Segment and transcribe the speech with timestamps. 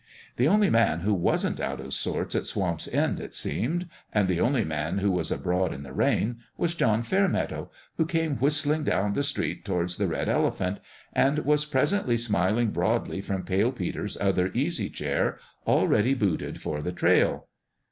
[0.37, 4.41] The only man who wasn't out of sorts at Swamp's End, it seemed and the
[4.41, 8.83] only man who was abroad in the rain was John Fair meadow, who came whistling
[8.83, 10.79] down the street towards the Red Elephant
[11.13, 15.37] and was presently smiling broadly from Pale Peter's other easy chair,
[15.67, 17.45] already booted for the trail.